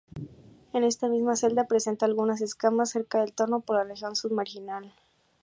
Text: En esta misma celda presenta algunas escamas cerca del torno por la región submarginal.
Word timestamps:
En 0.73 0.83
esta 0.83 1.09
misma 1.09 1.35
celda 1.35 1.67
presenta 1.67 2.07
algunas 2.07 2.41
escamas 2.41 2.89
cerca 2.89 3.19
del 3.21 3.33
torno 3.33 3.59
por 3.59 3.75
la 3.75 3.83
región 3.83 4.15
submarginal. 4.15 4.91